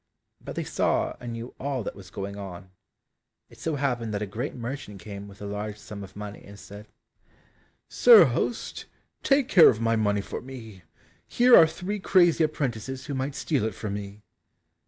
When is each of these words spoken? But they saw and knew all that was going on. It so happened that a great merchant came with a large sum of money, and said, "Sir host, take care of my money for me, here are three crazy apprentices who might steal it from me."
But 0.43 0.55
they 0.55 0.63
saw 0.63 1.15
and 1.19 1.33
knew 1.33 1.53
all 1.59 1.83
that 1.83 1.93
was 1.95 2.09
going 2.09 2.35
on. 2.35 2.71
It 3.51 3.59
so 3.59 3.75
happened 3.75 4.15
that 4.15 4.21
a 4.23 4.25
great 4.25 4.55
merchant 4.55 4.99
came 4.99 5.27
with 5.27 5.43
a 5.43 5.45
large 5.45 5.77
sum 5.77 6.03
of 6.03 6.15
money, 6.15 6.41
and 6.43 6.57
said, 6.59 6.87
"Sir 7.87 8.25
host, 8.25 8.85
take 9.21 9.47
care 9.47 9.69
of 9.69 9.79
my 9.79 9.95
money 9.95 10.21
for 10.21 10.41
me, 10.41 10.81
here 11.27 11.55
are 11.55 11.67
three 11.67 11.99
crazy 11.99 12.43
apprentices 12.43 13.05
who 13.05 13.13
might 13.13 13.35
steal 13.35 13.63
it 13.63 13.75
from 13.75 13.93
me." 13.93 14.23